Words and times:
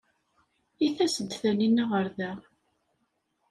I 0.85 0.87
tas-d 0.97 1.31
Taninna 1.39 1.85
ɣer 1.91 2.05
da? 2.17 2.31